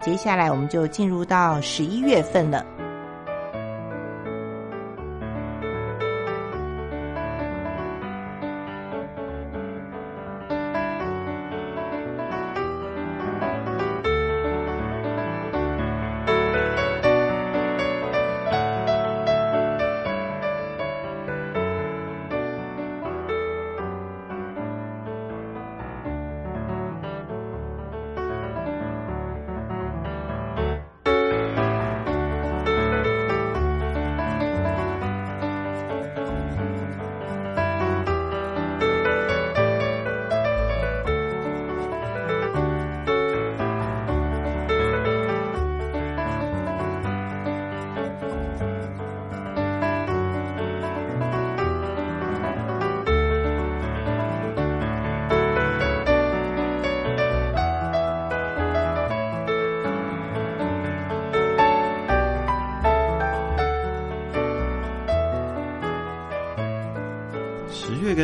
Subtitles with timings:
[0.00, 2.79] 接下来我们就进入到十一月份了。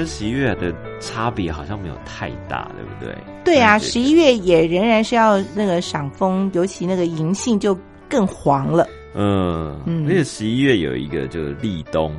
[0.06, 3.18] 跟十一月的差别好像没有太大，对不对？
[3.44, 7.76] 对啊，十一月也仍然是要那个赏枫，尤其那个银杏就
[8.08, 8.86] 更黄了。
[9.14, 12.14] 嗯，嗯而且十一月有一个就是立冬，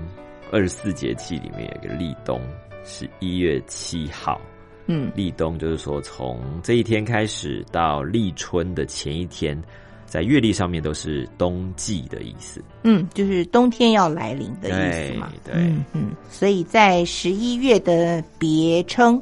[0.52, 2.42] 二十四节气里面有一个立冬，
[2.84, 4.40] 十一月七号。
[4.90, 9.58] 嗯立冬就是说从这一天开始到立春的前一天，
[10.08, 12.64] 在月历上面都是冬季的意思。
[12.84, 15.32] 嗯，就是冬天要来临的意思嘛。
[15.44, 19.22] 对对嗯嗯，所以在十一月的别称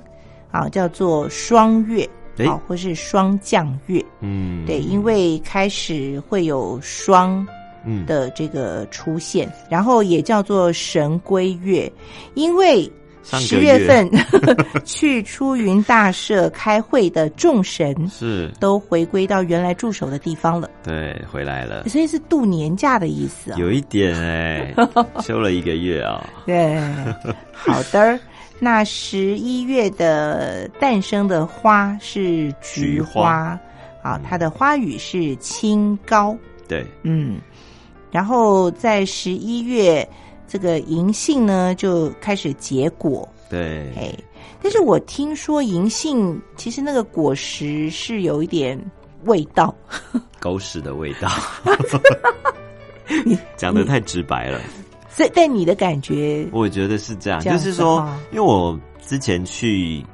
[0.52, 4.04] 啊叫做霜月诶啊，或是霜降月。
[4.22, 7.46] 嗯，对，因为开始会有霜
[7.86, 11.92] 嗯的这个出现，然后也叫做神龟月，
[12.36, 12.92] 因为
[13.26, 13.88] 十月月。
[13.88, 14.10] 份
[14.86, 18.52] 去出云大社开会的众神是。
[18.60, 23.58] 都回归到原来驻守的地方了，对回来了，所以是度年假的意思啊。
[23.58, 24.74] 有一点哎、
[25.22, 26.80] 休了一个月啊、 对，
[27.52, 28.18] 好的。
[28.58, 33.60] 那十一月的诞生的花是菊花。
[34.02, 36.38] 啊，它的花语是清高。
[36.68, 37.40] 对，嗯，
[38.12, 40.08] 然后在十一月，
[40.48, 44.14] 这个银杏呢就开始结果，对，哎，
[44.62, 48.80] 但是我听说银杏其实那个果实是有一点
[49.26, 49.74] 味道，
[50.40, 51.30] 狗屎的味道，
[53.26, 54.62] 你 讲的太直白了。
[55.10, 60.06] 所以在你的感觉，我觉得是这样，就是说，因为我之前去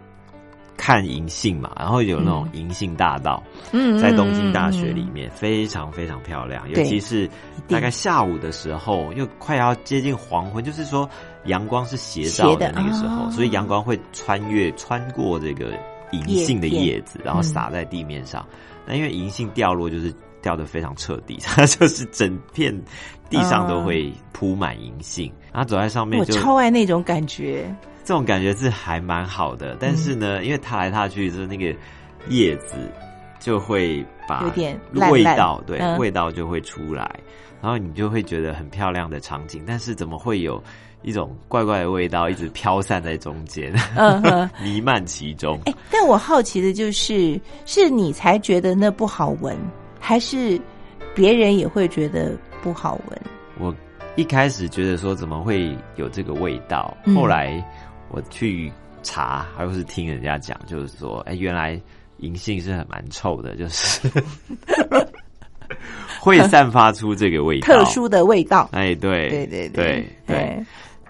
[0.81, 7.29] 看银杏嘛，然后有那种银杏大道，嗯在东京大学里，面非常非常漂亮，尤其是
[7.67, 11.07] 大概下午的时候，又快要接近黄昏，就是说
[11.45, 15.77] 阳光是斜照的那个时候，哦所以阳光会穿越穿过这个
[16.13, 18.43] 银杏的叶子，然后洒在地面上。
[18.87, 20.11] 那因为银杏掉落就是
[20.41, 22.75] 掉的非常彻底，它 就是整片
[23.29, 27.71] 地上都会铺满银杏，然后走在上面我就超爱那种感觉，
[28.03, 31.73] 这种感觉是还蛮好的，但是呢，嗯因为踏来踏去，就是那个
[32.29, 32.75] 叶子
[33.39, 37.09] 就会把有点味道，对、嗯味道就会出来，
[37.61, 40.61] 然后你就会觉得很漂亮的场景，但是怎么会有
[41.01, 43.73] 一种怪怪的味道一直飘散在中间。
[44.61, 45.59] 弥漫其中？
[45.65, 49.57] 哎，但我好奇的就是，是你才觉得那不好闻，
[49.99, 50.59] 还是
[51.15, 53.21] 别人也会觉得不好闻？
[53.59, 53.75] 我
[54.15, 57.63] 一开始觉得说怎么会有这个味道，嗯后来
[58.11, 58.71] 我去
[59.03, 61.79] 查，还有是听人家讲，就是说，哎，原来
[62.17, 64.07] 银杏是很蛮臭的，就是
[66.19, 68.69] 会散发出这个味道，特殊的味道。
[68.73, 70.35] 哎，对，对对对对。
[70.35, 70.65] 哎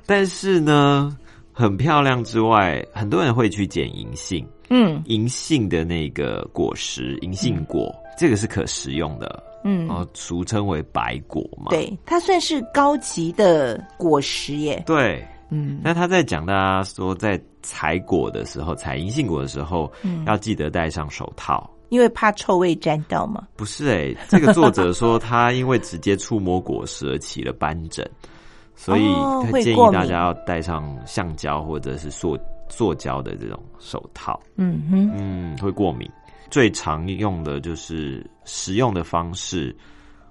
[0.08, 1.16] 但是呢，
[1.54, 11.68] 很漂亮之外，很多人会去捡银杏，嗯银杏的那个果实，银杏果，这个是可食用的，嗯然，后俗称为白果嘛。
[11.70, 14.84] 对，它算是高级的果实耶。
[14.86, 21.70] 对，嗯那他在讲大家说，在采果的时候，采银杏果的时候，嗯，要记得戴上手套。
[21.90, 23.46] 因为怕臭味沾到嘛。
[23.58, 28.10] 不是诶、这个作者说他因为直接触摸果实而起了斑疹，
[28.76, 32.40] 所以哦他建议大家要戴上橡胶或者是塑
[32.70, 34.40] 塑胶的这种手套。
[34.56, 36.10] 嗯哼，嗯，会过敏。
[36.50, 39.76] 最常用的就是食用的方式，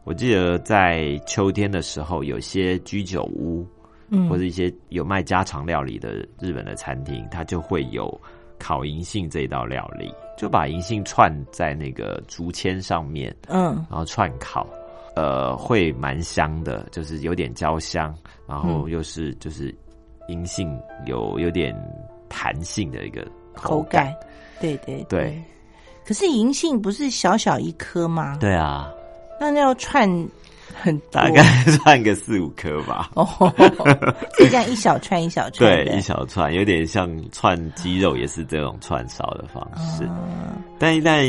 [0.04, 3.66] 我记得在秋天的时候，有些居酒屋
[4.10, 8.20] 嗯，或者一些有卖家常料理的日本的餐厅，它就会有
[8.58, 13.74] 烤银杏这一道料理，就把银杏串在那个竹签上面，嗯。
[13.88, 14.66] 然后串烤，
[15.16, 18.14] 呃，会蛮香的，就是有点焦香，
[18.46, 18.90] 然后嗯。
[18.90, 19.74] 又是就是
[20.28, 21.74] 银杏有有点
[22.28, 24.06] 弹性的一个口感。
[24.06, 24.16] 感，
[24.60, 25.02] 对对。
[25.08, 25.42] 对，
[26.04, 28.36] 可是银杏不是小小一颗吗？
[28.40, 28.92] 对啊，
[29.38, 30.08] 那要串
[31.10, 33.10] 大概串个四五颗吧。
[33.14, 33.26] 哦，
[34.38, 40.04] 这样一小串一小串对，一小串，有点像串鸡肉，也是这种串烧的方式。
[40.04, 41.24] 嗯但但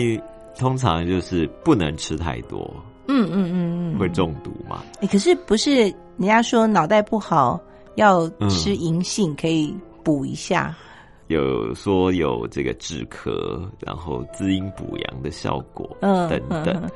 [0.57, 2.73] 通常就是不能吃太多，
[3.07, 4.81] 嗯嗯嗯嗯，会中毒嘛。
[5.01, 5.81] 欸可是不是
[6.17, 7.59] 人家说脑袋不好
[7.95, 10.73] 要嗯吃银杏可以补一下？
[11.31, 16.65] 有说有这个止咳，然后滋阴补阳的效果，嗯，等等。
[16.67, 16.81] 嗯。
[16.83, 16.91] 嗯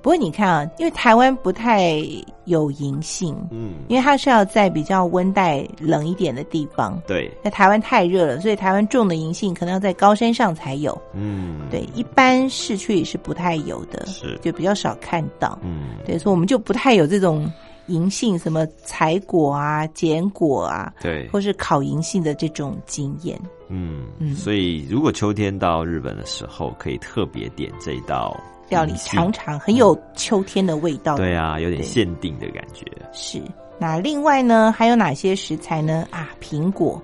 [0.00, 2.00] 不过你看啊，因为台湾不太
[2.44, 7.00] 有银杏，嗯，因为它是要在比较温带冷一点的地方。
[7.04, 10.96] 对，那台湾太热了，所以台湾种的银杏可能要在高山上才有。
[11.14, 15.58] 嗯，对，一般市区里是不太有的，是，就比较少看到。
[15.62, 17.50] 嗯，对，所以我们就不太有这种
[17.88, 23.38] 银杏什么采果啊、捡果啊，对，或是烤银杏的这种经验。
[23.68, 28.34] 嗯嗯所以如果秋天到日本的时候，可以特别点这一道
[28.70, 31.16] 料理尝尝，很有秋天的味道。
[31.16, 32.84] 对啊，有点限定的感觉。
[33.12, 33.42] 是。
[33.80, 36.06] 那另外呢，还有哪些食材呢？
[36.10, 37.00] 啊，苹果，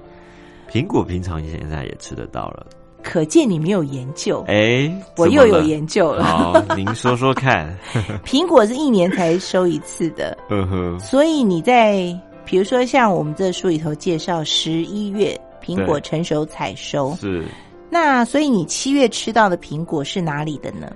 [0.70, 2.66] 苹果平常现在也吃得到了，
[3.04, 4.42] 可见你没有研究。
[4.48, 6.24] 哎，我又有研究了。
[6.24, 7.72] 好，您说说看。
[8.24, 17.44] 苹果是一年才收一次的，嗯哼，所以你在比如说像我们这书里头介绍，十一月苹果成熟采收，是
[17.90, 20.90] 那所以你七月吃到的苹果是哪里的呢？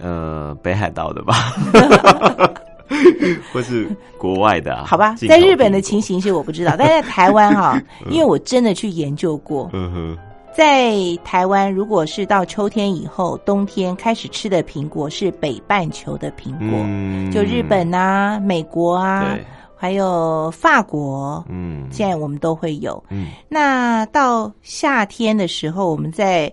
[0.00, 1.54] 呃北海道的吧，
[3.52, 3.86] 或是
[4.18, 4.84] 国外的啊？
[4.84, 10.18] 好吧，在日本的情形是我不知道，但在台湾哈、 因为我真的去研究过，嗯哼，
[10.54, 10.94] 在
[11.24, 17.30] 台湾如果是到秋天以后，冬天开始吃的苹果是北半球的苹果，嗯。
[17.30, 19.36] 就日本啊、美国啊，
[19.74, 23.02] 还有法国，嗯，现在我们都会有。
[23.08, 23.28] 嗯。
[23.48, 26.52] 那到夏天的时候，我们在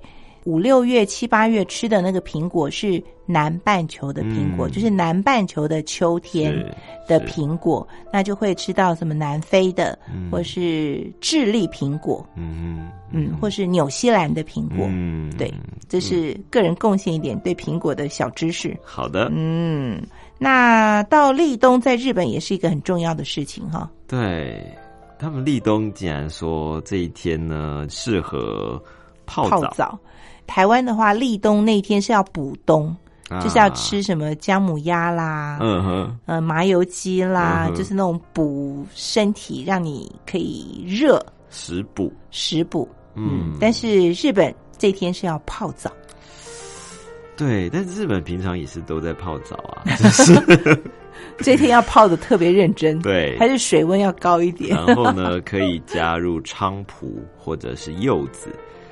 [0.49, 6.51] 五六月、七八月吃的那个苹果是南半球的苹果，嗯就是南半球的秋天
[7.07, 14.87] 的苹果，那就会吃到什么南非的，嗯或是智利苹果，嗯嗯，或是纽西兰的苹果。
[14.89, 15.53] 嗯，对，
[15.87, 18.75] 这是个人贡献一点对苹果的小知识。
[18.83, 20.01] 好的，嗯，
[20.39, 23.87] 那到立冬在日本也是一个很重要的事情哈。
[24.07, 24.65] 对
[25.19, 28.81] 他们立冬竟然说这一天呢适合
[29.27, 29.99] 泡澡，泡澡。
[30.49, 32.87] 台湾的话，立冬那天是要补冬，
[33.29, 33.39] 啊。
[33.39, 42.89] 就是要吃什么姜母鸭啦，嗯哼，呃麻油鸡啦，嗯就是那种补身体，让你可以热食补，食补。
[43.13, 45.91] 嗯，但是日本这天是要泡澡，
[47.37, 50.81] 对，但是日本平常也是都在泡澡啊， 就是。
[51.39, 53.37] 这天要泡的特别认真，对。
[53.37, 54.75] 还是水温要高一点。
[54.75, 58.49] 然后呢， 可以加入菖蒲或者是柚子。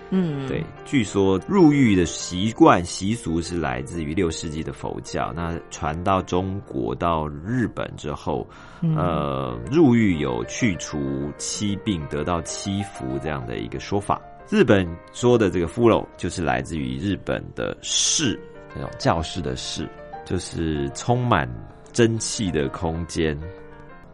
[0.09, 8.47] 嗯，对，据说入狱的习惯习俗是来自于六世纪的佛教，那传到中国到日本之后，
[8.81, 14.21] 嗯呃，入狱有去除七病、得到七福这样的一个说法。
[14.49, 18.39] 日本说的这个 “fulo” 就是来自于日本的室，
[18.73, 19.85] 那种教室的室，
[20.25, 21.49] 就是充满
[21.91, 23.37] 蒸汽的空间。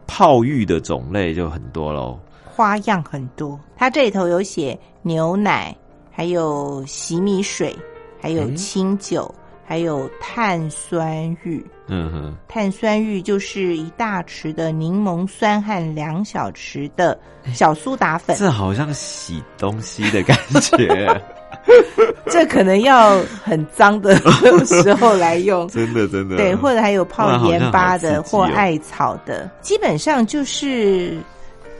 [0.08, 3.58] 泡浴的种类就很多喽，花样很多。
[3.76, 5.74] 它这里头有写牛奶，
[6.16, 7.76] 还有洗米水，
[8.20, 9.32] 还有清酒，
[9.66, 11.64] 还有碳酸浴。
[11.86, 17.18] 嗯哼，碳酸浴就是一大匙的柠檬酸和两小匙的
[17.52, 21.22] 小苏打粉，这好像洗东西的感觉，
[22.30, 24.16] 这可能要很脏的
[24.64, 25.68] 时候来用。
[25.74, 26.36] 真的真的。
[26.38, 31.18] 对，或者还有泡盐巴的或艾草的，基本上就是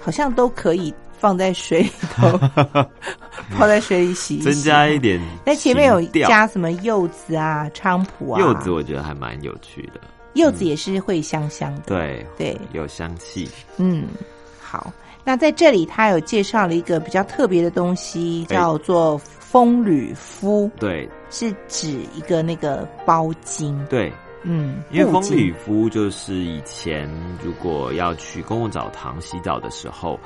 [0.02, 0.92] 好像都可以
[1.24, 2.38] 放在水里头，
[3.56, 4.44] 泡在水里洗一洗。
[4.44, 5.18] 增加一点。
[5.42, 10.00] 那前面有加什么柚子啊、菖蒲啊，柚子，我觉得还蛮有趣的。
[10.34, 11.82] 柚子也是会香香的。
[11.86, 13.48] 对对，有香气。
[13.78, 14.06] 嗯，
[14.60, 14.92] 好。
[15.24, 24.12] 那在这里，他有介绍了一个比较特别的东西，哎叫做风吕敷，对是指一个那个包巾，对，
[24.42, 27.10] 嗯，因为风吕敷就是以前
[27.42, 30.20] 如果要去公共澡堂洗澡的时候，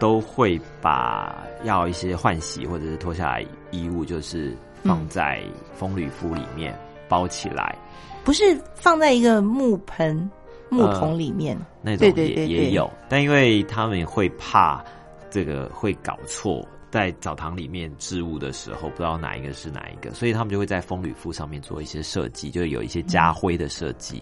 [0.00, 5.40] 都会把要一些换洗或者是脱下来衣物，就是放在
[5.74, 6.76] 风吕敷里面
[7.08, 7.78] 包起来。
[8.24, 10.28] 不是放在一个木盆、
[10.68, 14.82] 木桶里面，那种也也有，但因为他们会怕
[15.30, 24.20] 这个会搞错，在澡堂里面置物的时候不知道哪一个是哪一个，所以他们就会在风吕敷上面做一些设计，就有一些家徽的设计、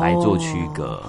[0.00, 1.00] 来做区隔。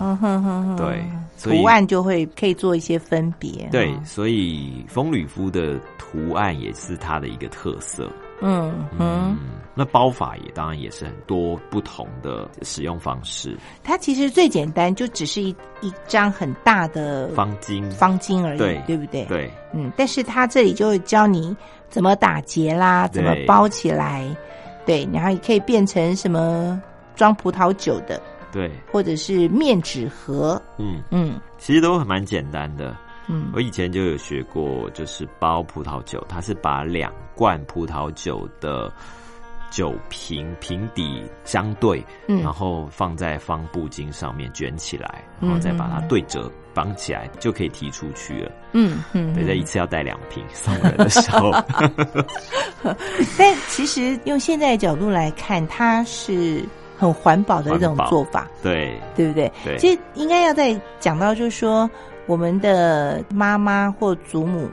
[0.78, 1.04] 对，
[1.36, 3.68] 所以图案就会可以做一些分别。
[3.72, 8.08] 对，所以风吕敷的图案也是它的一个特色。
[8.42, 9.38] 嗯嗯，
[9.74, 13.58] 那包法也当然也是很多不同的使用方式。
[13.84, 19.25] 它其实最简单，就只是一一张很大的方巾，方巾而已，对对不对？
[19.25, 21.56] 对，嗯，但是它这里就会教你
[21.89, 24.24] 怎么打结啦，怎么包起来，
[24.86, 26.82] 对，然后也可以变成什么
[27.15, 31.39] 装葡萄酒的，对，或者是面纸盒，嗯，嗯。
[31.58, 32.96] 其实都很蛮简单的。
[33.27, 33.51] 嗯。
[33.53, 38.91] 我以前就有学过，就是包葡萄酒，它是把两罐葡萄酒的
[39.72, 42.41] 酒瓶瓶底相对，嗯。
[42.41, 48.51] 然后放在方布巾上面卷起来，嗯然后再把它对折绑起来，就可以提出去了。
[48.74, 51.51] 嗯嗯，对，在一次要带两瓶送人的时候，
[53.38, 56.63] 但其实用现在的角度来看，它是
[56.98, 59.51] 很环保的一种做法，对对不对？
[59.63, 59.77] 对。
[59.77, 61.89] 其实应该要再讲到，就是说
[62.27, 64.67] 我们的妈妈或祖母，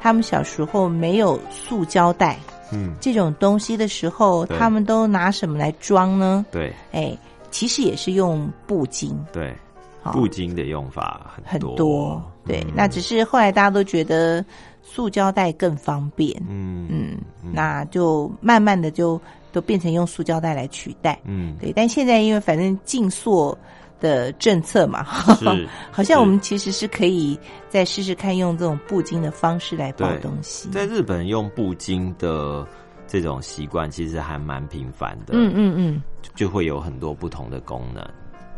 [0.00, 2.38] 他们小时候没有塑胶袋。
[2.72, 6.44] 嗯，这种东西的时候，他们都拿什么来装呢？
[6.50, 6.72] 对。
[6.90, 7.16] 哎，
[7.52, 9.54] 其实也是用布巾，对，
[10.02, 10.10] 好。
[10.10, 12.72] 布巾的用法很很多，对，嗯。
[12.74, 14.44] 那只是后来大家都觉得
[14.82, 16.88] 塑胶袋更方便，嗯。
[16.90, 17.18] 嗯，
[17.52, 19.20] 那就慢慢的就
[19.52, 21.16] 都变成用塑胶袋来取代。
[21.24, 23.56] 嗯，对，但现在因为反正禁塑
[24.00, 25.04] 的政策嘛，
[25.36, 27.38] 是 好像我们其实是可以
[27.68, 30.68] 再试试看用这种布巾的方式来包东西。
[30.70, 32.66] 在日本用布巾的
[33.06, 36.02] 这种习惯其实还蛮频繁的，嗯嗯嗯。
[36.34, 38.04] 就会有很多不同的功能。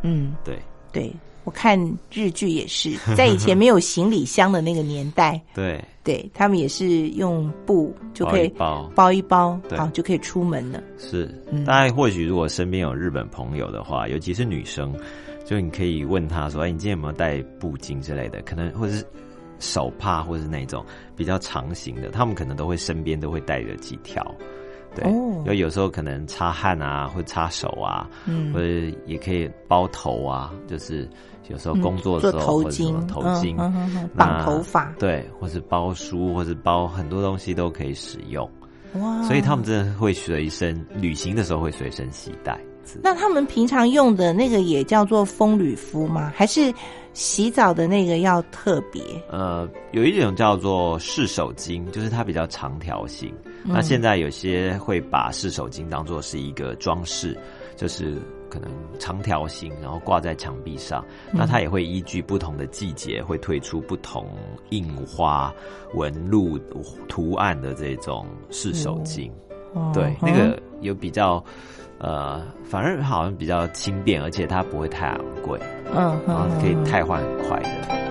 [0.03, 0.59] 嗯，对。
[0.91, 1.13] 对，
[1.45, 1.79] 我看
[2.11, 8.91] 日剧也是，在以前没有行李箱的那个年代， 对，对他们也是用布就可以包一包。
[8.95, 10.83] 包一包，好就可以出门了。
[10.97, 11.31] 是。
[11.53, 14.93] 嗯，大家或许如果身边有日本朋友的话，尤其是女生，
[15.49, 18.43] 就你可以问他说：“哎，你今天有没有带布巾之类的？
[18.43, 19.03] 可能或者是
[19.59, 20.85] 手帕，或者是那种
[21.17, 24.23] 比较长型的，他们可能都会身边都会带着几条。”
[24.95, 28.67] 对，因为有时候可能擦汗啊，或擦手啊，嗯或者
[29.07, 31.09] 也可以包头啊，就是
[31.49, 38.47] 有时候工作的时候、做头或者什么巾，头巾，绑头发，对，或是包书，或是包很多东西都可以使用，
[39.01, 39.23] 哇！
[39.23, 42.59] 所以他们真的会随身旅行的时候会随身携带。
[43.03, 46.33] 那他们平常用的那个也叫做风吕敷吗？
[46.35, 46.73] 还是
[47.13, 49.03] 洗澡的那个要特别？
[49.31, 53.29] 呃，有一种叫做湿手巾，就是它比较长条形。
[53.65, 57.37] 嗯那现在有些会把湿手巾当做是一个装饰，
[57.77, 58.17] 就是
[58.49, 61.05] 可能长条形，然后挂在墙壁上。
[61.33, 64.27] 那它也会依据不同的季节，会推出不同
[64.71, 65.53] 印花、
[65.95, 66.57] 纹路、
[67.09, 69.31] 图案的这种湿手巾。
[69.75, 71.45] 哦对，那个有比较。
[71.99, 75.59] 呃，反而好像比较轻便，而且它不会太昂贵，
[75.95, 78.08] 嗯然后嗯，可以嗯汰换很快的。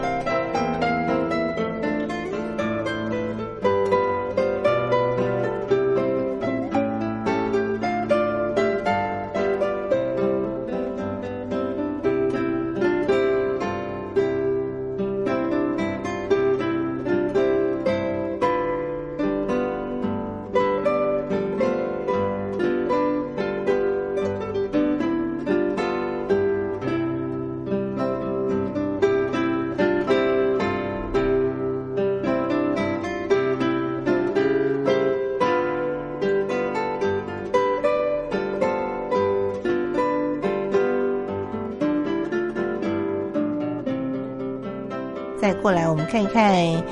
[45.42, 46.84] 再过来，我们看一看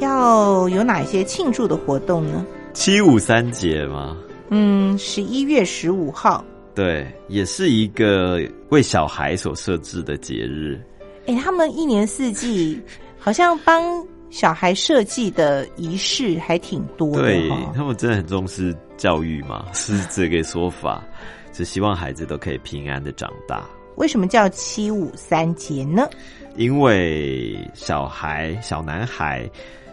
[0.00, 2.44] 要有哪些庆祝的活动呢？
[2.72, 4.16] 七五三节吗？
[4.50, 6.44] 嗯，十一月十五号，
[6.74, 8.40] 对，也是一个
[8.70, 10.80] 为小孩所设置的节日。
[11.26, 12.80] 哎，他们一年四季
[13.18, 13.82] 好像帮
[14.28, 17.48] 小孩设计的仪式还挺多的对。
[17.74, 21.02] 他们真的很重视教育嘛， 是这个说法，
[21.52, 23.64] 只希望孩子都可以平安的长大。
[23.96, 26.08] 为什么叫七五三节呢？
[26.56, 29.48] 因为小孩、小男孩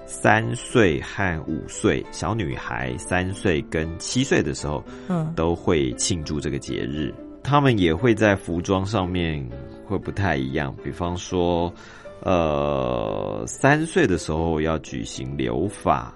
[0.05, 7.13] 三岁和五岁，小女孩三岁跟七岁的时候，嗯都会庆祝这个节日。
[7.43, 9.47] 他们也会在服装上面
[9.85, 11.73] 会不太一样，比方说，
[12.21, 16.13] 呃，三岁的时候要举行留发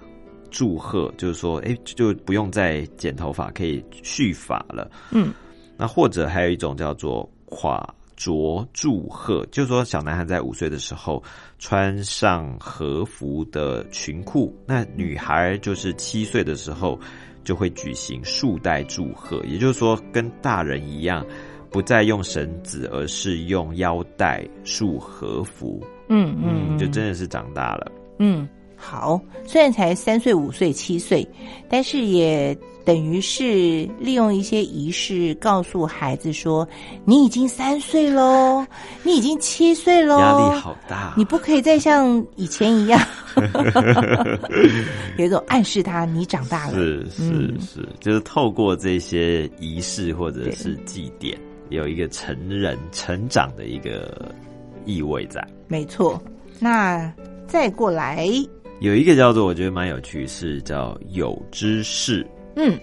[0.50, 4.88] 祝贺，就是说，哎，就不用再剪头发，可以蓄发了。
[5.10, 5.32] 嗯，
[5.76, 7.82] 那或者还有一种叫做垮
[8.16, 11.22] 着祝贺，就是说小男孩在五岁的时候
[11.58, 16.98] 穿上和服的裙裤，那女孩就是七岁的时候
[17.42, 21.26] 就会举行束带祝贺，也就是说跟大人一样，
[21.70, 25.82] 不再用绳子，而是用腰带束和服。
[26.08, 27.90] 嗯嗯，就真的是长大了。
[28.18, 28.48] 嗯，
[28.86, 31.26] 好，虽然才三岁、五岁、七岁，
[31.70, 36.68] 但是也等于是利用一些仪式告诉孩子说
[37.06, 38.64] ：“你已经三岁喽，
[39.02, 43.00] 你已经七岁喽，压力好大，你不可以再像以前一样。
[45.16, 47.22] ”有一种暗示他你长大了，是是
[47.58, 51.36] 是，就是透过这些仪式或者是祭典，
[51.70, 54.30] 有一个成人成长的一个
[54.84, 55.42] 意味在。
[55.68, 56.22] 没错，
[56.60, 57.10] 那
[57.48, 58.28] 再过来。
[58.80, 62.26] 有一个叫做我觉得蛮有趣，是叫有知识。
[62.56, 62.78] 嗯，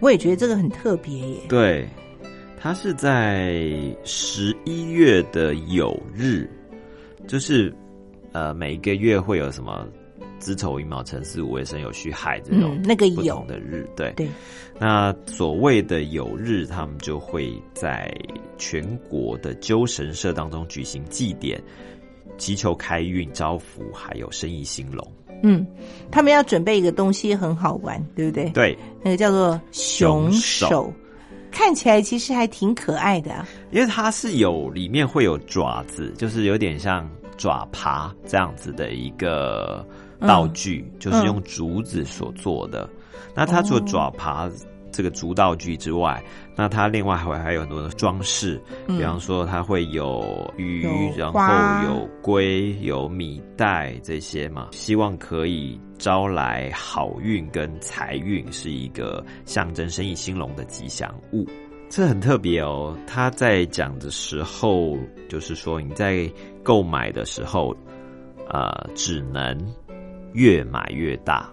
[0.00, 1.38] 我也觉得这个很特别耶。
[1.48, 1.88] 对，
[2.60, 3.64] 它是在
[4.04, 6.48] 十一月的有日，
[7.26, 7.74] 就是
[8.32, 9.86] 呃每一个月会有什么
[10.38, 13.88] 子丑寅卯辰巳午未申酉戌亥这种那个不同的日。
[13.96, 14.28] 对对，
[14.78, 18.14] 那所谓的有日，他们就会在
[18.58, 21.60] 全国的鸠神社当中举行祭典，
[22.38, 25.06] 祈求开运、招福，还有生意兴隆。
[25.42, 25.66] 嗯，
[26.10, 28.48] 他们要准备一个东西很好玩，对不对？
[28.50, 30.92] 对，那个叫做熊手，
[31.50, 33.44] 看起来其实还挺可爱的。
[33.70, 39.86] 因为它是有里面会有爪子，就是有点像爪爬这样子的一个
[40.20, 42.88] 道具，就是用竹子所做的。
[43.34, 44.50] 那它除了爪爬。
[44.92, 46.22] 这个竹道具之外，
[46.54, 51.40] 那它另外还还有很多的装饰，比方说它会有鱼，然后
[51.88, 61.46] 有龟，有米袋这些嘛，希望可以招来好运跟财运，是一个象征生意兴隆的吉祥物。
[61.88, 62.96] 这很特别哦。
[63.06, 64.96] 他在讲的时候，
[65.28, 66.30] 就是说你在
[66.62, 67.76] 购买的时候，
[68.48, 69.58] 呃，只能
[70.32, 71.50] 越买越大。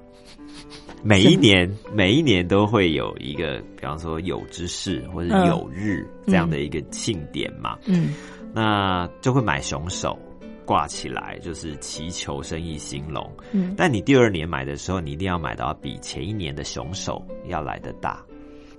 [1.03, 7.77] 每一年，每一年都会有一个，比方说有之事或者有日这样的一个庆典嘛。
[7.85, 8.13] 嗯，
[8.53, 10.17] 那就会买熊手
[10.65, 13.29] 挂起来，就是祈求生意兴隆。
[13.51, 18.23] 嗯，但你第二年买的时候，你一定要买到比前一年的熊手要来的大。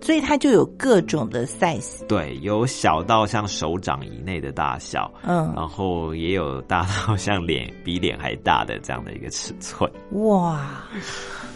[0.01, 9.91] 所以它就有各种的 size，对，有小到像手掌以内的大小，嗯，然后也有大到像脸比脸还大的这样的一个尺寸。
[10.13, 10.83] 哇，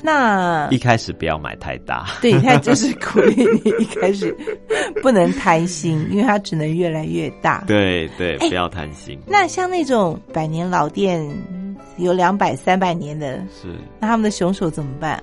[0.03, 4.37] 那一开始不要买太大，对，它就是鼓励你一开始
[5.03, 7.65] 不能贪心，因为它只能越来越大。
[7.67, 9.19] 对对，不要贪心。
[9.27, 11.25] 那像那种百年老店。
[11.97, 13.69] 有两百三百年的，是
[14.01, 15.23] 那他们的熊手怎么办？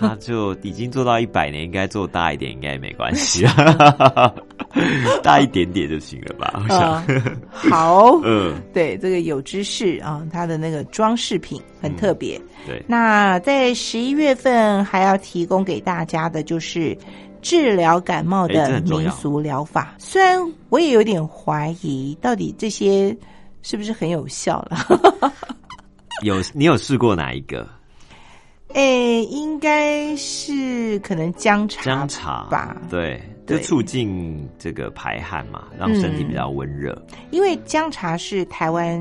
[0.00, 4.32] 他就已经做到一百年，应该做大一点，应该也没关系啊，
[5.22, 6.64] 大一点点就行了吧？
[7.70, 12.40] 好， 嗯，对，这个有知识啊，它的那个装饰品很特别。
[12.66, 16.96] 对，那在十一月份还要提供给大家的就是
[17.42, 19.94] 治疗感冒的民俗疗法。
[19.98, 20.40] 虽然
[20.70, 23.16] 我也有点怀疑，到底这些
[23.62, 25.32] 是不是很有效了？
[26.22, 27.66] 有你有试过哪一个？
[28.74, 32.76] 诶，应该是可能姜茶姜茶吧？
[32.90, 37.00] 对，就促进这个排汗嘛，让身体比较温热。
[37.30, 39.00] 因为姜茶是台湾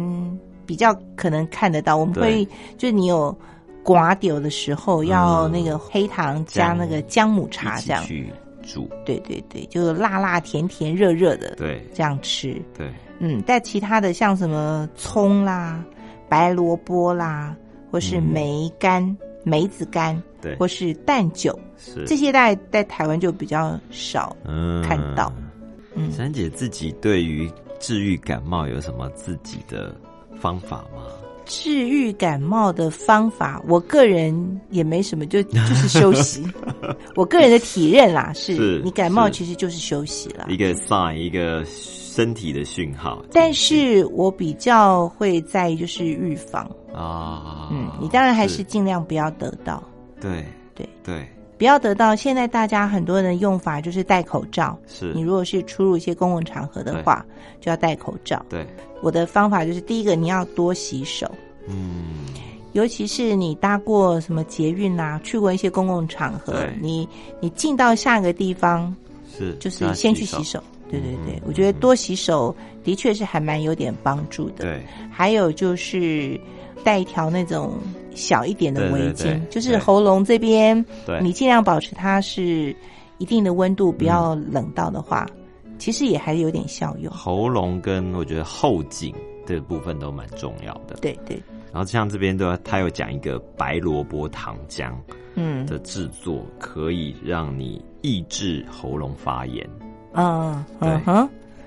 [0.65, 3.37] 比较可能看得到，我们会就是你有
[3.83, 8.31] 刮掉的时候，要那个黑糖加那个姜母茶这样去
[8.63, 8.89] 煮。
[9.05, 12.53] 对对对，就辣辣甜甜热热的，对，这样吃。
[12.73, 15.83] 对，嗯，但其他的像什么葱啦。
[16.29, 17.55] 白萝卜啦，
[17.91, 24.35] 或是梅干、梅子干，对，或是蛋酒，是这些在在台湾就比较少
[24.83, 25.31] 看到。
[25.95, 29.95] 嗯，珊姐自己对于治愈感冒有什么自己的
[30.39, 31.03] 方法吗？
[31.45, 36.45] 治愈感冒的方法，我个人也没什么，就就是休息。
[37.15, 41.63] 我个人的体认啦，是你感冒其实就是休息了，一个 sign，一个。
[42.17, 46.63] 身体的讯号，但是我比较会在意就是预防。
[46.91, 49.83] 啊，嗯，你当然还是尽量不要得到，
[50.19, 50.89] 对对。
[51.03, 52.15] 对，不要得到。
[52.15, 55.13] 现在大家很多人用法就是戴口罩，是。
[55.13, 57.23] 你如果是出入一些公共场合的话，
[57.61, 58.43] 就要戴口罩。
[58.49, 58.65] 对，
[59.03, 61.29] 我的方法就是第一个你要多洗手，
[61.67, 62.25] 嗯，
[62.73, 67.07] 尤其是你搭过什么捷运啊，去过一些公共场合，你
[67.39, 68.91] 你进到下一个地方
[69.31, 70.63] 是就是先去洗手。
[70.89, 74.63] 对对对，我觉得多洗手的确是还蛮有点帮助的。
[74.65, 76.39] 对，还有就是
[76.83, 77.73] 带一条那种
[78.15, 80.83] 小一点的围巾，就是喉咙这边，
[81.21, 82.75] 你尽量保持它是
[83.17, 85.25] 一定的温度，不要冷到的话，
[85.77, 87.11] 其实也还是有点效用。
[87.11, 89.13] 喉咙跟我觉得后颈
[89.45, 90.95] 的部分都蛮重要的。
[91.01, 91.41] 对对，
[91.73, 94.93] 然后像这边的，他有讲一个白萝卜糖浆，
[95.35, 99.67] 嗯，的制作可以让你抑制喉咙发炎。
[99.81, 99.87] 嗯，
[100.79, 101.01] 对，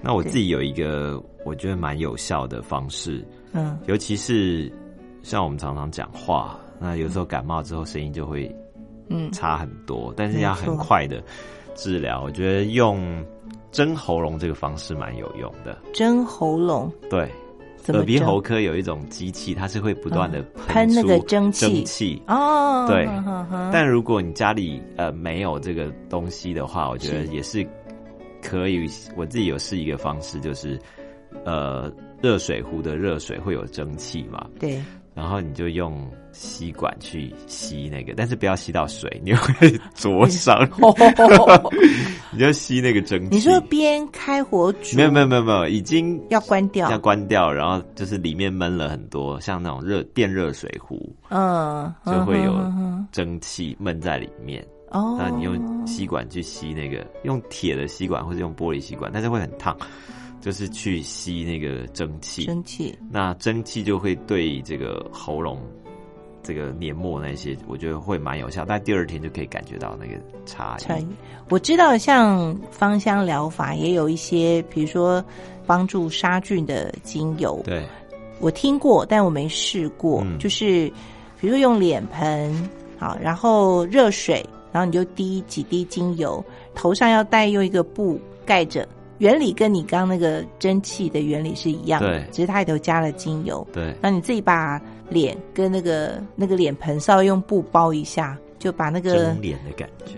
[0.03, 4.71] 那我自己有一个我觉得蛮有效的方式，嗯，尤其是
[5.23, 8.51] 像我们常常讲话，那有时候感冒之后声音就会
[9.09, 9.31] 嗯。
[9.33, 11.23] 差很多，但是要很快的
[11.75, 12.23] 治疗。
[12.23, 13.25] 我觉得用
[13.73, 15.79] 蒸喉咙这个方式蛮有用的。
[15.93, 17.31] 蒸喉咙，对，
[17.89, 22.23] 耳鼻喉科有一种机器，它是会不断的喷那个蒸汽，蒸汽。
[22.27, 22.87] 哦。
[22.89, 23.07] 对，
[23.73, 27.67] 但如果你家里呃没有这个东西的话，我觉得也是
[28.43, 28.87] 可以。
[29.17, 30.79] 我自己有试一个方式，就是
[31.45, 34.47] 呃热水壶的热水会有蒸汽嘛？
[34.59, 34.81] 对。
[35.13, 40.57] 然后你就用吸管去吸那个，但是不要吸到水，你会 灼伤。
[42.33, 43.29] 你就吸那个蒸汽。
[43.35, 44.97] 你说边开火煮？
[44.97, 47.53] 没有没有没有没有，已经要关掉，要关掉。
[47.53, 52.57] 然后就是里面闷了很多，像那种热电热水壶，嗯，就会有
[53.11, 54.65] 蒸汽闷在里面。
[54.91, 59.77] 哦，那你用吸管去吸那个，用铁的吸管或者用玻璃吸管，但是会很烫。
[60.41, 65.61] 就是去吸那个蒸汽，蒸汽，那蒸汽就会对这个喉咙、
[66.43, 68.65] 这个黏膜那些，我觉得会蛮有效。
[68.67, 70.15] 但第二天就可以感觉到那个
[70.47, 71.07] 差异。
[71.51, 75.23] 我知道，像芳香疗法也有一些，比如说
[75.67, 77.61] 帮助杀菌的精油。
[77.63, 77.87] 对，
[78.41, 80.25] 我听过，但我没试过。
[80.39, 80.91] 就是
[81.39, 88.87] 比如说用脸盆，好，然后热水，然后你就滴几滴精油，头上要带用一个布盖着。
[89.19, 93.67] 原理跟你刚那个蒸汽的原理是一样的，只是它里头加了精油。
[93.71, 94.81] 对，那你自己把
[95.11, 100.15] 脸跟那个那个脸盆稍微用布包一下，就把那个蒸脸的感觉，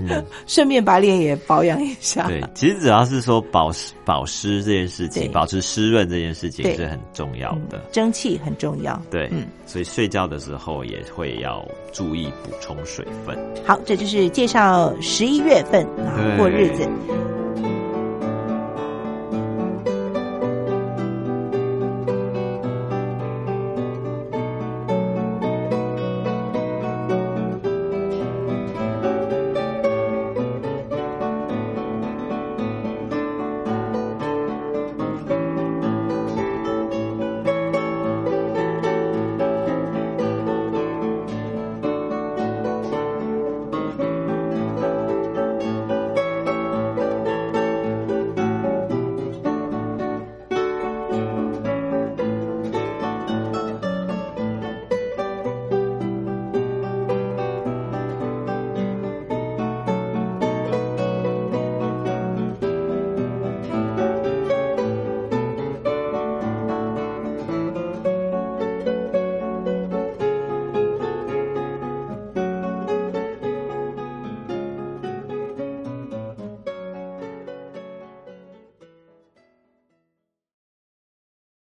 [0.00, 2.26] 嗯， 顺便把脸也保养一下。
[2.28, 9.00] 对，其实主要是说保湿保湿这件事情，保持湿润这件事情是很重要的，蒸汽很重要。
[9.10, 13.36] 对，嗯，所以睡觉的时候也会要注意补充水分。
[13.64, 16.88] 好，这就是介绍十一月份啊过日子。